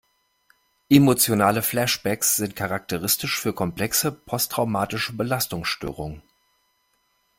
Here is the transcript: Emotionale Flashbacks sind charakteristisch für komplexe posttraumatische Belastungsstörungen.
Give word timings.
Emotionale 0.89 1.61
Flashbacks 1.61 2.35
sind 2.35 2.55
charakteristisch 2.55 3.39
für 3.39 3.53
komplexe 3.53 4.11
posttraumatische 4.11 5.13
Belastungsstörungen. 5.13 6.23